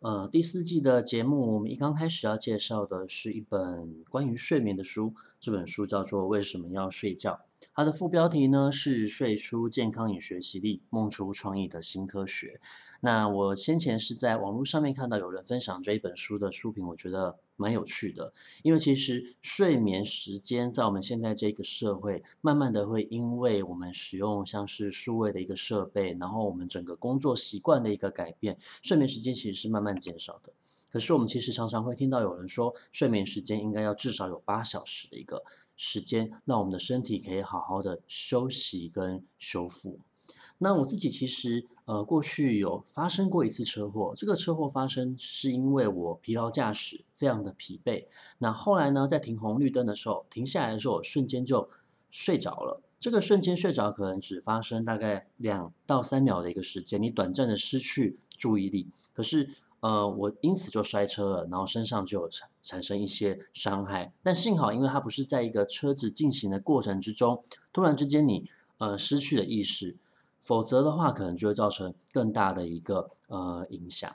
[0.00, 5.12] 呃，第四季的节目，我们一刚开始要介绍的是一本关于睡眠的书。
[5.38, 7.32] 这本书叫做《为什么要睡觉》，
[7.74, 12.60] 它的副标题呢是“睡出健康与学习力，梦出创意的新科学”。
[13.02, 18.32] 那我先前是在网络上面看到有人分享这一本书的书评，我觉得蛮有趣的。
[18.62, 30.52] 因为其实睡眠时间在我们现在这个社会，慢慢的会因为我们使用像是数位的一个设备，然后我们整个工作习惯的一个改变，睡眠时间其实是慢慢减少的。
[30.90, 35.42] 可是我们其实常常会听到有人说，睡眠时间应该要至少有八小时的一个
[35.82, 39.98] 时间，让我们的身体可以好好的休息跟修复。
[40.58, 48.04] 那我自己其实呃过去有发生过一次车祸，这个车祸发生是因为我疲劳驾驶，非常的疲惫。
[48.36, 51.70] 那后来呢，在停红绿灯的时候，停下来的时候，我瞬间就
[52.10, 52.82] 睡着了。
[52.98, 58.90] 这个瞬间睡着可能只发生大概两到三秒的一个时间，你短暂的失去注意力。
[59.14, 59.48] 可是
[59.80, 64.12] 呃，我因此就摔车了，然后身上就有产产生一些伤害。
[64.22, 67.42] 但幸好，因为它不是在一个车子进行的过程之中，
[67.72, 69.96] 突然之间你呃失去了意识。
[70.38, 74.10] 否则的话，可能就会造成更大的一个呃影响。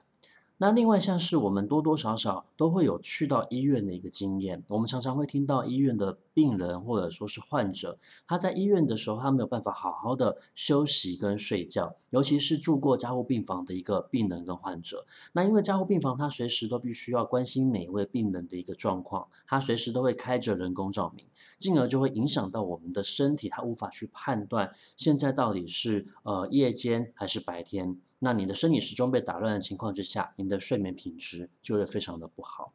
[0.57, 7.97] 那另外像是我们多多少少都会有去到医院的一个经验，我们常常会听到医院的病人或者说是患者，
[8.27, 15.07] 他在医院的时候，他没有办法好好的休息跟睡觉，尤其是住过加护病房的一个病人跟患者。
[15.31, 21.25] 那因为加护病房，他随时都必须要关心每一位病人的一个状况，他随时都会开着人工照明，
[21.57, 27.97] 进而就会影响到我们的身体，他无法去判断现在到底是呃夜间还是白天。
[28.19, 32.73] 那你的生理时钟被打乱的情况之下，你的睡眠品质就会非常的不好。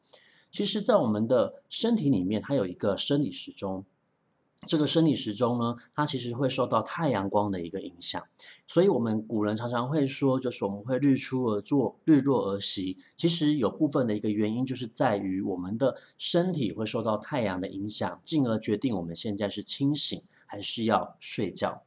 [0.51, 3.85] 其实，在我们的身体里面，它有一个生理时钟。
[4.67, 8.23] 这个生理时钟呢，它其实会受到太阳光的一个影响。
[8.67, 12.99] 所以，我们古人常常会说，就是我们会日出而作，日落而息。
[13.17, 21.83] 其实有部分的一个原因，就是在于我们的身体会受到太阳的影响，进而决定我们现在是清醒还是要睡觉。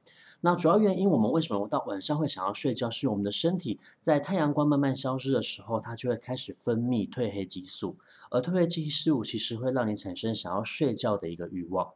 [0.46, 2.90] 那主要原因，我们为什么到晚上会想要睡觉？
[2.90, 7.96] 是我们的身体在太阳光慢慢消失的时候，它就会开始分泌褪黑激素，
[8.30, 11.94] 而褪黑激素其实会让你产生想要睡觉的一个欲望。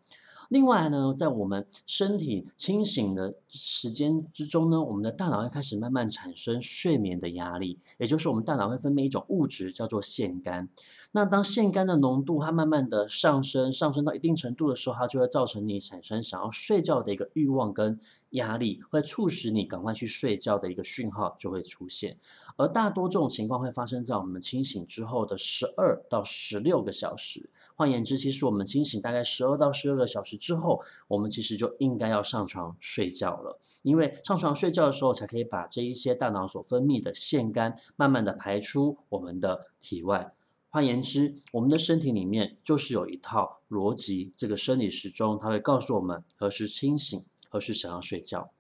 [0.48, 10.68] 另外呢，在我们身体清醒的时间之中呢，我们的大脑会开始慢慢产生睡眠的压力，也就是我们大脑会分泌一种物质叫做腺苷。
[11.12, 18.00] 那当腺苷的浓度它慢慢的上升，上升到一定程度的时候，它就会造成你产生想要睡觉的一个欲望跟
[18.32, 22.18] 压力，会促使你赶快去睡觉的一个讯号就会出现。
[22.58, 27.50] 而大多这种情况会发生在我们清醒之后的十二到十六个小时。
[27.76, 33.60] 换言之，其实我们清醒大概十二到十六个小时之后，我们其实就应该要上床睡觉了。
[33.84, 40.34] 因为上床睡觉的时候，才可以把这一些大脑所分泌的腺苷慢慢的排出我们的体外。
[40.70, 48.52] 换言之，我们的身体里面就是有一套逻辑，这个生理时钟，它会告诉我们何时清醒，何时想要睡觉。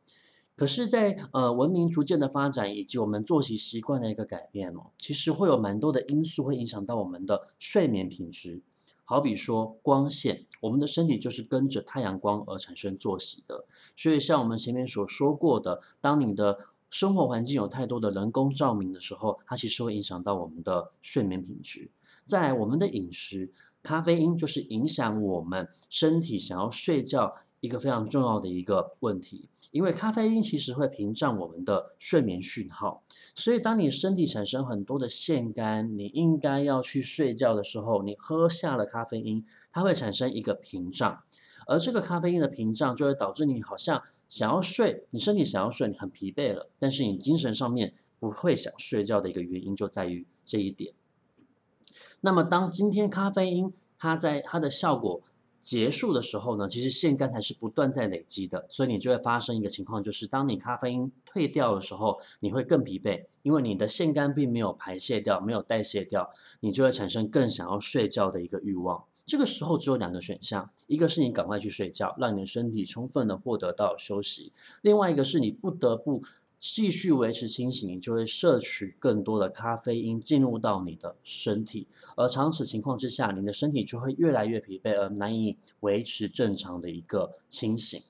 [0.55, 8.61] 可是在，在呃文明逐渐的发展以及我们作息习惯的一个改变哦，其实会有蛮多的因素会影响到我们的睡眠品质。
[9.09, 13.63] 好比说光线，我们的身体就是跟着太阳光而产生作息的。
[13.95, 16.57] 所以像我们前面所说过的，当你的
[16.89, 21.89] 生活环境有太多的人工照明的时候，它其实会影响到我们的睡眠品质。
[22.25, 27.33] 在我们的饮食，咖啡因就是影响我们身体想要睡觉。
[27.59, 33.03] 一个非常重要的一个问题，因为咖啡因其实会屏障我们的睡眠讯号，
[33.33, 41.23] 所以当你身体产生很多的腺苷，你应该要去睡觉的时候，你喝下了咖啡因，它会产生一个屏障，
[41.65, 50.93] 而这个咖啡因的屏障就会导致你好像想要睡，你身体想要睡，你很疲惫了，但是你精神上面不会想睡觉的一个原因就在于这一点。
[52.21, 55.21] 那么当今天咖啡因它在它的效果
[55.61, 66.29] 结束的时候呢，其实腺苷还是不断在累积的，所以你就会发生一个情况，就是当你咖啡因退掉的时候，你会更疲惫，因为你的腺苷并没有排泄掉，没有代谢掉，
[66.61, 69.03] 你就会产生更想要睡觉的一个欲望。
[69.25, 76.23] 这个时候只有两个选项，一个是你赶快去睡觉，让你的身体充分的获得到休息；另外一个是你不得不
[76.59, 88.01] 继续维持清醒，你就会摄取更多的咖啡因进入到你的身体，而长此情况之下，你的身体就会越来越疲惫，而难以维持正常的一个清醒。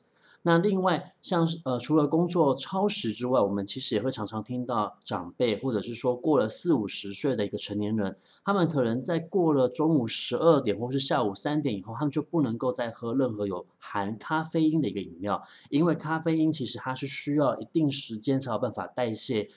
[0.44, 19.50] 那另外，像是呃，除了工作超时之外，我们其实也会常常听到长辈，或者是说过了四五十岁的一个成年人，他们可能在过了中午十二点或是下午三点以后，他们就不能够再喝任何有含咖啡因的一个饮料，因为咖啡因其实它是需要一定时间才有办法代谢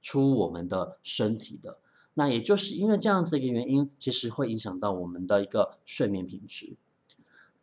[0.00, 1.76] 出我们的身体的。
[2.14, 6.76] 那也就是因为这样子的一个原因，其实会影响到我们的一个睡眠品质。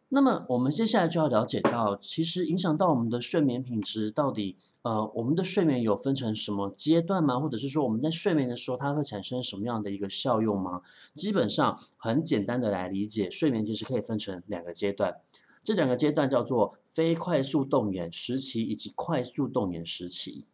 [0.09, 7.39] 那么我们接下来就要了解到，其实影响到我们的睡眠品质到底，呃，我们的睡眠有分成什么阶段吗？
[7.39, 10.81] 或者是说我们在睡眠的时候，它会产生什么样的一个效用吗？
[11.13, 15.21] 基本上很简单的来理解，睡眠其实可以分成两个阶段，
[15.63, 20.45] 这两个阶段叫做非快速动眼时期以及快速动眼时期。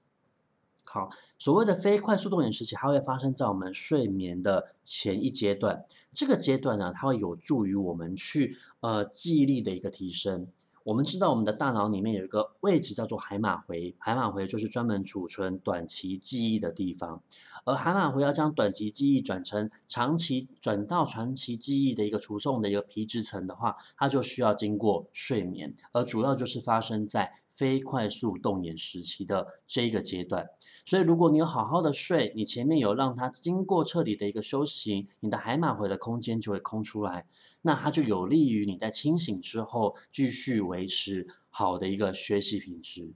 [0.93, 5.85] 好，所谓的非快速动眼时期，它会发生在我们睡眠的前一阶段。
[6.11, 10.49] 这个阶段呢，它会有助于我们去呃记忆力的一个提升。
[10.83, 17.23] 我们知道我们的大脑里面有一个位置叫做海马回，海马回就是专门储存短期记忆的地方。
[17.63, 27.40] 而海马回要将短期记忆转成长期转到长期记忆的一个储送的一个皮质层的话，它就需要经过睡眠，而主要就是发生在。
[27.51, 30.47] 非快速动眼时期的这一个阶段，
[30.85, 37.25] 所以如果你有好好的睡，你前面有让它经过彻底的一个休息，你的海马回的空间就会空出来，
[37.61, 43.13] 那它就有利于你在清醒之后继续维持好的一个学习品质。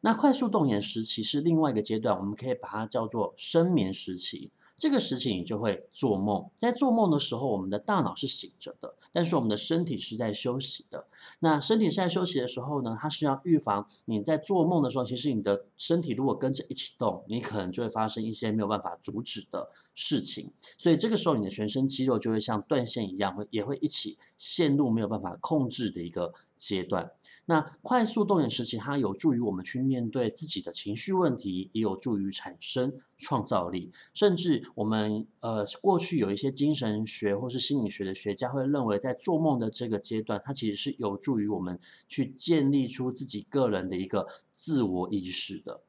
[0.00, 4.50] 那快速动眼时期是另外一个阶段，我们可以把它叫做深眠时期。
[4.76, 11.06] 这个时期你就会做梦，在做梦的时候，我们的大脑是醒着的，但是我们的身体是在休息的。
[11.40, 20.52] 那身体是在休息的时候呢，它是要预防你在做梦的时候，其实你的身体如果跟着一起动，你可能就会发生一些没有办法阻止的事情。
[20.76, 27.12] 所以这个时候，你的全身肌肉就会像断线一样，会也会一起陷入没有办法控制的一个阶段。
[27.48, 33.92] 那快速动眼时期，它有助于我们去面对自己的情绪问题，也有助于产生创造力。
[34.12, 45.82] 甚至我们呃过去有一些精神学或是心理学的学家会认为，在做梦的这个阶段，它其实是有助于我们去建立出自己个人的一个自我意识的。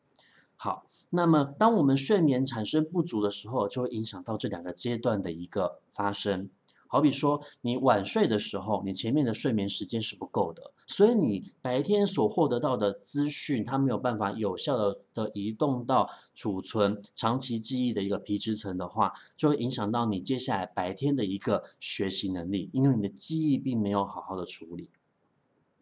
[0.56, 6.50] 好，那么当我们睡眠产生不足的时候，就会影响到这两个阶段的一个发生。
[6.88, 24.90] 好比说，你晚睡的时候，你前面的睡眠时间是不够的，所以你白天所获得到的资讯，它没有办法有效的的移动到储存长期记忆的一个皮质层的话，就会影响到你接下来白天的一个学习能力，因为你的记忆并没有好好的处理。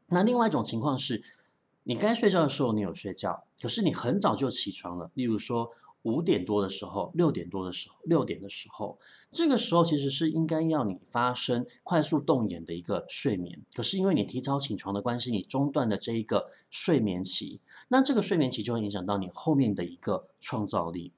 [0.08, 1.24] 那另外一种情况是，
[1.84, 5.72] 你该睡觉的时候你有睡觉，可是你很早就起床了，例如说。
[6.06, 9.00] 五点多的时候，六点多的时候，六点的时候，
[9.32, 13.60] 这个时候其实是应该要你发生快速动眼的一个睡眠。
[13.74, 21.12] 可是因为你提早起床的关系，你中断的这一个睡眠期，那这个睡眠期就会影响到你后面的一个创造力。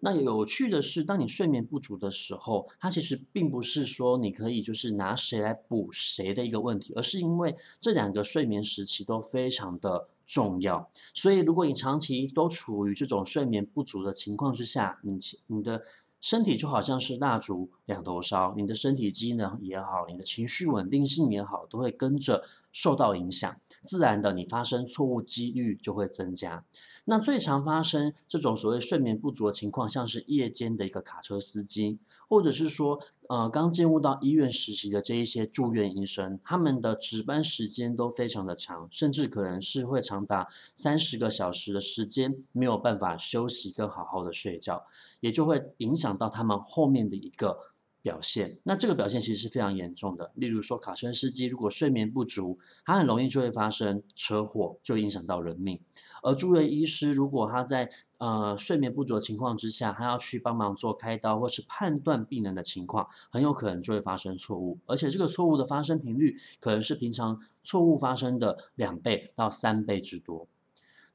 [0.00, 10.08] 那有趣的是，当你睡眠不足的时候，它其实并不是说你可以就是拿谁来补谁的一个问题，而是因为这两个睡眠时期都非常的。
[10.32, 15.18] 重要，所以如果你长期都处于这种睡眠不足的情况之下，你
[15.48, 15.82] 你的
[16.22, 26.64] 身体就好像是蜡烛两头烧，你的身体机能也好，你的情绪稳定性也好，都会跟着受到影响，自然的你发生错误几率就会增加。
[27.04, 32.98] 那最常发生这种所谓睡眠不足的情况，像是夜间的一个卡车司机，或者是说。
[33.32, 44.84] 呃，刚进入到医院实习的这一些住院医生，他们的值班时间都非常的长，甚至可能是会长达三十个小时的时间没有办法休息跟好好的睡觉，
[45.20, 47.58] 也就会影响到他们后面的一个
[48.02, 48.58] 表现。
[48.64, 50.32] 那这个表现其实是非常严重的。
[50.34, 55.80] 例如说，卡车司机如果睡眠不足，他很容易就会发生车祸，就影响到人命。
[56.22, 70.46] 而住院医师如果他在呃，睡眠不足的情况之下，他要去帮忙做开刀或是判断病人的情况，很有可能就会发生错误，而且这个错误的发生频率可能是平常错误发生的两倍到三倍之多。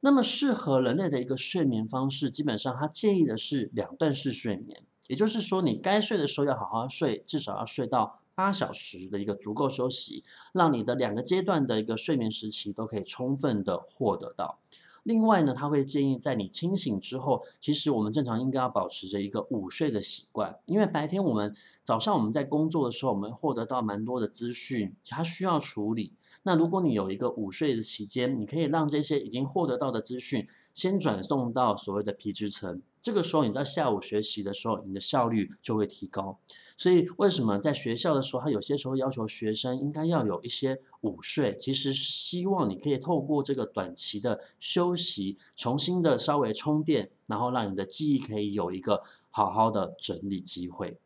[0.02, 10.24] 那么适合人类的一个睡眠方式，基本上他建议的是两段式睡眠，也就是说你该睡的时候要好好睡，至少要睡到八小时的一个足够休息，
[10.54, 14.60] 让你的两个阶段的一个睡眠时期都可以充分的获得到。
[15.04, 26.14] 另外呢，他会建议在你清醒之后，其实我们正常应该要保持着一个午睡的习惯，因为白天我们早上我们在工作的时候，我们获得到蛮多的资讯，它需要处理。
[26.44, 30.46] 那如果你有一个午睡的期间，你可以让这些已经获得到的资讯
[30.78, 32.84] 先转送到所谓的皮质层。
[33.02, 36.38] 这个时候，你到下午学习的时候，你的效率就会提高。
[36.78, 41.56] 所以，为什么在学校的时候，他有些时候要求学生应该要有一些午睡？
[41.58, 51.00] 其实是希望你可以透过这个短期的休息，重新的稍微充电，然后让你的记忆可以有一个好好的整理机会。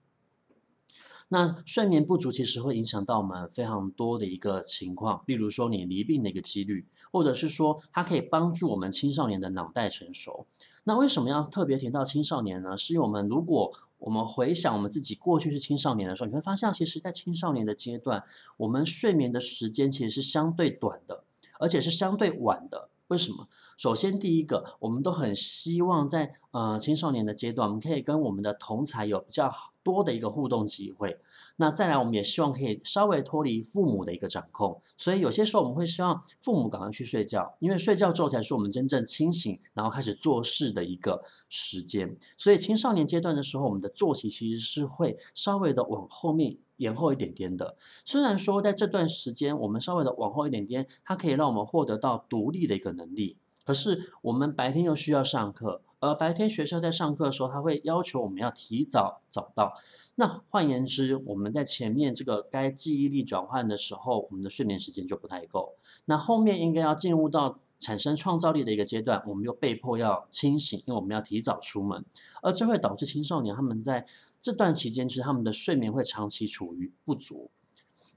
[1.34, 10.46] 那睡眠不足其实会影响到我们非常多的一个情况，例如说你离病的一个几率，或者是说它可以帮助我们青少年的脑袋成熟。
[10.84, 12.76] 那为什么要特别提到青少年呢？
[12.76, 18.26] 是因为我们如果我们回想我们自己过去是青少年的时候，你会发现，其实，在青少年的阶段，
[18.58, 21.24] 我们睡眠的时间其实是相对短的，
[21.60, 22.90] 而且是相对晚的。
[23.08, 23.48] 为什么？
[23.82, 29.52] 首先，第一个，我们都很希望在呃青少年的阶段，我们可以跟我们的同才有比较。
[29.84, 31.18] 多的一个互动机会，
[31.56, 42.16] 那再来，我们也希望可以稍微脱离父母的一个掌控，所以有些时候我们会希望父母赶快去睡觉，因为睡觉之后才是我们真正清醒，然后开始做事的一个时间。
[42.38, 47.76] 所以青少年阶段的时候，我们的作息其实是会稍微的往后面延后一点点的。
[48.06, 55.82] 虽然说在这段时间我们稍微的往后一点点，它可以让我们获得到独立的一个能力，可是我们白天又需要上课。
[56.00, 59.78] 而白天学校在上课的时候，他会要求我们要提早早到。
[60.16, 65.76] 那换言之，我们在前面这个该记忆力转换的时候，我们的睡眠时间就不太够。
[66.06, 72.04] 那后面应该要进入到产生创造力的一个阶段，我们又被迫要清醒，因为我们要提早出门。
[72.42, 74.08] 而这会导致青少年他们在
[74.42, 77.52] 这段期间，其实他们的睡眠会长期处于不足。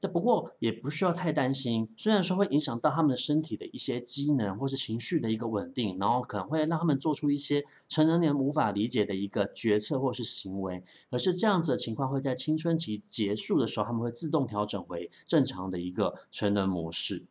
[0.09, 17.27] 不过也不需要太担心，虽然说会影响到他们的身体的一些机能或是情绪的一个稳定，然后可能会让他们做出一些成人年无法理解的一个决策或是行为，可是这样子的情况会在青春期结束的时候，他们会自动调整回正常的一个成人模式。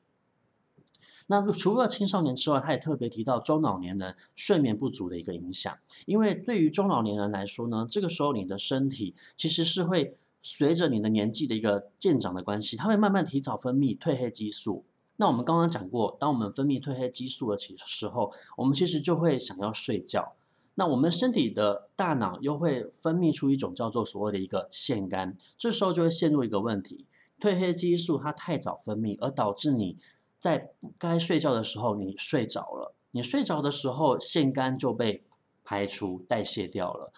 [1.28, 10.18] 那除了青少年之外，他也特别提到中老年人睡眠不足的一个影响，因为对于中老年人来说呢，这个时候你的身体其实是会。
[10.44, 14.86] 随着你的年纪的一个渐长的关系，它会慢慢提早分泌褪黑激素。
[15.16, 20.36] 那我们刚刚讲过，当我们分泌褪黑激素的时候，我们其实就会想要睡觉。
[20.76, 27.06] 那我们身体的大脑又会分泌出一种叫做所谓的一个腺苷，这时候就会陷入一个问题：
[27.40, 29.98] 褪黑激素它太早分泌，而导致你
[30.40, 32.96] 在该睡觉的时候你睡着了。
[33.12, 35.24] 你睡着的时候，腺苷就被
[35.64, 37.14] 排除代谢掉了。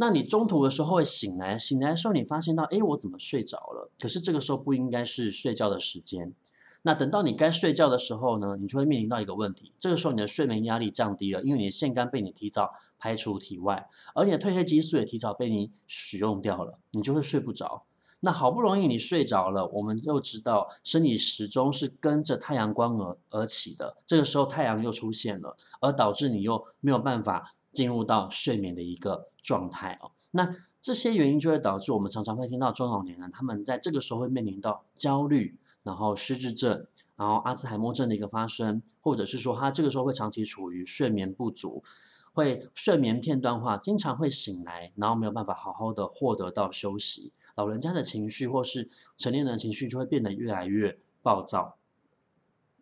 [0.00, 3.90] 那你中途的时候会醒来，醒来的时候你发现到，诶，我怎么睡着了？
[3.98, 6.32] 可是这个时候不应该是睡觉的时间。
[6.80, 17.82] 那等到你该睡觉的时候呢，你就会面临到一个问题，这个时候你的睡眠压力降低了，因为你的腺苷被你提早排除体外，而你的褪黑激素也提早被你使用掉了，你就会睡不着。
[18.20, 27.54] 那好不容易你睡着了，我们又知道身体时钟是跟着太阳光而而起的，这个时候太阳又出现了，而导致你又没有办法。
[27.72, 36.86] 进入到睡眠的一个状态哦，那这些原因就会导致我们常常会听到中老年人他们在这个时候会面临到焦虑，然后失智症，
[37.16, 41.84] 然后阿兹海默症的一个发生，或者是说他这个时候会长期处于睡眠不足，
[42.32, 51.76] 会睡眠片段化，经常会醒来，然后没有办法好好的获得到休息，老人家的情绪或是成年人的情绪就会变得越来越暴躁。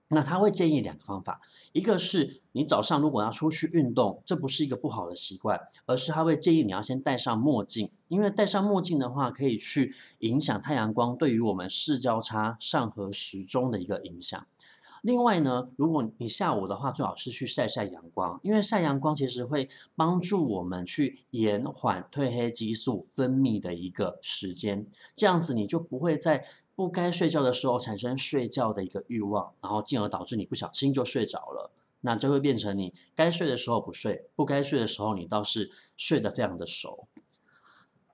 [0.09, 1.41] 那他会建议两个方法，
[1.73, 14.47] 一个是你早上如果要出去运动，这不是一个不好的习惯，而是他会建议你要先戴上墨镜，因为戴上墨镜的话，可以去影响太阳光对于我们视交叉上合时钟的一个影响。
[15.03, 26.45] 另外呢，如果你下午的话，最好是去晒晒阳光，因为晒阳光其实会帮助我们去延缓褪黑激素分泌的一个时间，这样子你就不会在
[26.79, 37.09] 不该睡觉的时候产生睡觉的一个欲望，然后进而导致你不小心就睡着了，那就会变成你该睡的时候不睡，不该睡的时候你倒是睡得非常的熟。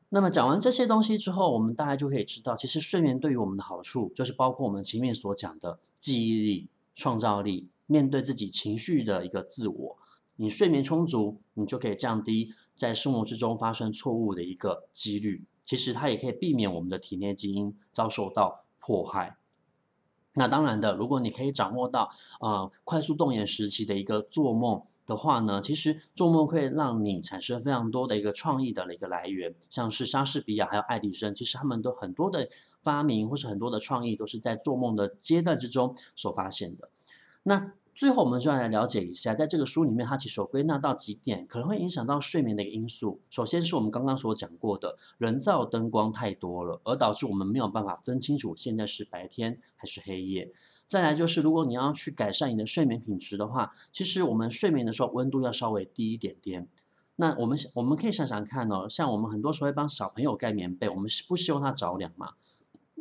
[0.08, 6.68] 那么讲完这些东西之后，我们大概就可以知道，其实睡眠对于我们的好处，就是包括我们前面所讲的记忆力。
[6.96, 9.98] 创造力，面对自己情绪的一个自我，
[10.36, 15.44] 你睡眠充足，你就可以降低在生活之中发生错误的一个几率。
[15.64, 19.36] 其实它也可以避免我们的体内基因遭受到迫害。
[20.34, 32.48] 那当然的，如果你可以掌握到呃快速动眼时期的一个做梦的话呢，其实做梦会让你产生非常多的一个创意的一个来源，像是莎士比亚还有爱迪生，其实他们都很多的。
[32.84, 36.90] 发明或是很多的创意都是在做梦的阶段之中所发现的。
[37.44, 43.20] 那最后我们就要来了解一下，在这个书里面，它其实有归纳到几点可能会影响到睡眠的一个因素。
[43.30, 50.50] 首先是我们刚刚所讲过的人造灯光太多了，而导致我们没有办法分清楚现在是白天还是黑夜。
[50.86, 56.68] 再来就是，如果你要去改善你的睡眠品质的话，其实我们睡眠的时候温度要稍微低一点点。
[57.16, 62.32] 那我们我们可以想想看哦，像我们很多时候会帮小朋友盖棉被，我们是不希望他着凉嘛？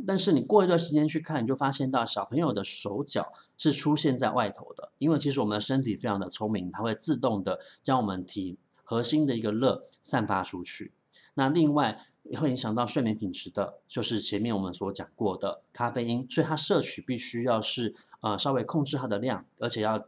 [0.05, 10.91] 但是你过一段时间去看，你就发现到小朋友的手脚是出现在外头的，因为其实我们的身体非常的聪明，它会自动的将我们体核心的一个热散发出去。
[11.33, 20.05] 那另外也会影响到睡眠品质的，就是前面我们所讲过的咖啡因，所以它摄取必须要是呃稍微控制它的量，而且要。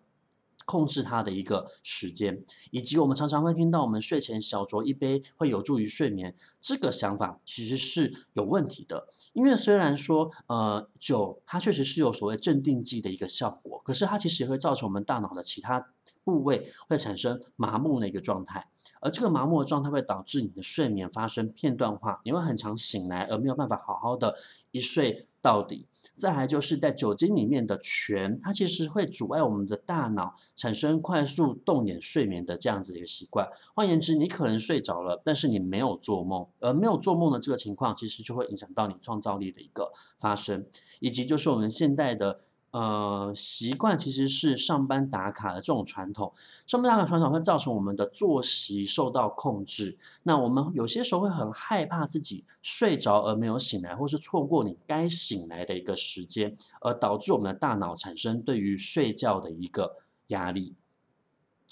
[0.66, 9.08] 控制它的一个时间，以及我们常常会听到我们睡前小酌一杯会有助于睡眠，这个想法其实是有问题的。
[9.34, 15.88] 因为虽然说，呃，酒它确实是有所谓镇定剂的一个效果，可是它其实也会造成我们大脑的其他
[16.24, 18.68] 部位会产生麻木的一个状态，
[19.00, 24.36] 而这个麻木的状态会导致你的睡眠发生片段化，你会很常醒来而没有办法好好的
[24.72, 25.86] 一睡到底。
[26.16, 33.48] 再还就是在酒精里面的醛，它其实会阻碍我们的大脑产生快速动眼睡眠的这样子一个习惯。
[33.76, 40.66] 换言之，你可能睡着了，但是你没有做梦，而没有做梦的这个情况，其实就会影响到你创造力的一个发生，
[41.00, 42.45] 以及就是我们现代的。
[42.76, 46.34] 呃，习惯其实是上班打卡的这种传统，
[46.68, 49.98] 上班打卡传统会造成我们的作息受到控制。
[50.24, 59.96] 那我们有些时候会很害怕自己睡着而没有醒来，或是错过你该醒来的一个时间，而导致我们的大脑产生对于睡觉的一个
[60.28, 60.76] 压力。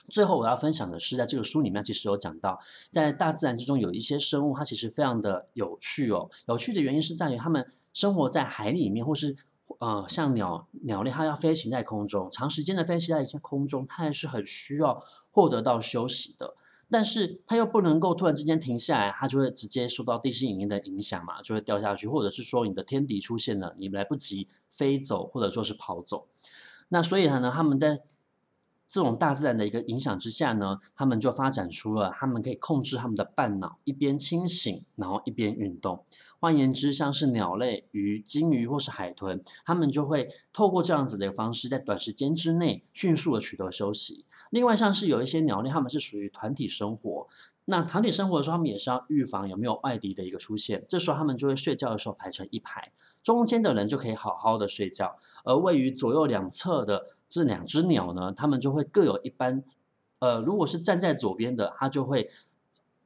[0.08, 6.30] 最后我要分享的是，在这个书里面其实有讲到，在大自然之中有一些生物，它其实非常的有趣哦。
[6.48, 9.36] 有趣的原因是在于它们生活在海里面，或是。
[9.80, 16.56] 呃，像鸟鸟类，它要飞行在空中，长时间的飞行在一些空中，它还是很需要获得到休息的。
[16.90, 26.28] 但是它又不能够突然之间停下来，它就会直接受到地心引力的影响嘛，就会掉下去，或者是说你的天敌出现了，你来不及飞走，或者说是跑走。
[26.90, 28.02] 那所以呢，他们在
[28.94, 36.06] 这种大自然的一个影响之下呢，他们就发展出了他们可以控制他们的半脑，一边清醒，然后一边运动。
[36.40, 44.28] 换言之，像是鸟类、鱼、鲸鱼或是海豚，他们就会透过这样子的一个方式，在短时间之内迅速的取得休息。
[44.52, 47.28] 另外，像是有一些鸟类，它们是属于团体生活。
[47.66, 50.86] 那团体生活的时候，他们也是要预防有没有外敌的一个出现。
[50.88, 52.92] 这时候，他们就会睡觉的时候排成一排，
[53.24, 59.64] 中间的人就可以好好的睡觉，而位于左右两侧的这两只鸟呢，它们就会各有一班。
[60.20, 62.30] 呃，如果是站在左边的，它就会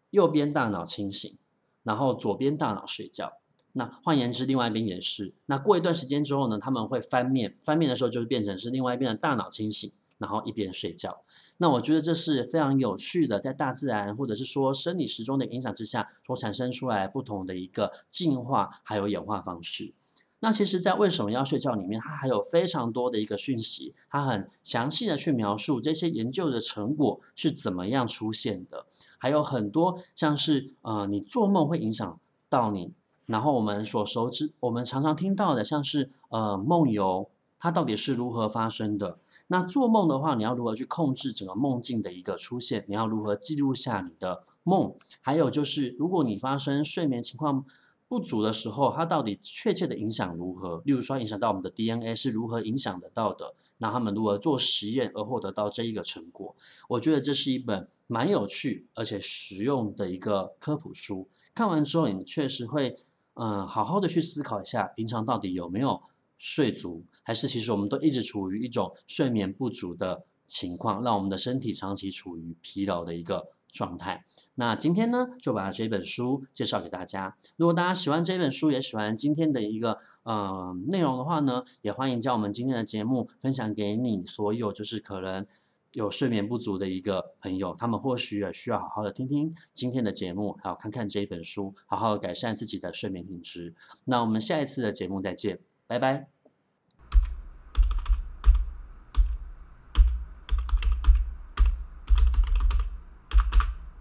[0.10, 1.38] 右边大脑清醒。
[1.84, 3.32] 然后左边大脑睡觉，
[3.72, 5.34] 那换言之，另外一边也是。
[5.46, 11.22] 那过一段时间之后呢，他们会翻面，翻面的时候就会变成是另外一边的大脑清醒，然后一边睡觉。
[11.60, 19.94] 那我觉得这是非常有趣的，在大自然或者是说生理时钟的影响之下，所产生出来不同的一个进化还有演化方式。
[20.40, 28.86] 那其实，在为什么要睡觉里面，它还有非常多的一个讯息，它很详细的去描述这些研究的成果是怎么样出现的。
[29.18, 32.20] 还有很多像是呃，你做梦会影响
[32.50, 32.94] 到你，
[33.26, 39.18] 然后我们所熟知、我们常常听到的，像是呃梦游，它到底是如何发生的？
[39.48, 42.86] 那做梦的话，你要如何去控制整个梦境的一个出现？
[42.88, 44.94] 你要如何记录下你的梦？
[45.22, 47.66] 还有就是，如果你发生睡眠情况
[48.08, 50.82] 不足的时候，它到底确切的影响如何？
[50.86, 53.54] 例如说，影响到我们的 DNA 是如何影响得到的？
[53.80, 56.56] 那他们如何做实验而获得到这一个成果？
[56.88, 61.28] 我觉得这是一本蛮有趣而且实用的一个科普书。
[61.54, 62.96] 看完之后，你确实会
[63.40, 66.02] 嗯、好好的去思考一下，平常到底有没有
[66.40, 74.26] 睡足，还是其实我们都一直处于一种睡眠不足的情况，让我们的身体长期处于疲劳的一个状态。
[74.56, 77.36] 那今天呢，就把这本书介绍给大家。
[77.56, 85.46] 如果大家喜欢这本书，也喜欢今天的一个呃内容的话呢，也欢迎将我们今天的节目分享给你所有就是可能
[85.94, 93.74] 有睡眠不足的一个朋友，他们或许也需要好好的听听今天的节目，还有看看这一本书，好好改善自己的睡眠品质。
[94.06, 96.37] 那我们下一次的节目再见，拜拜。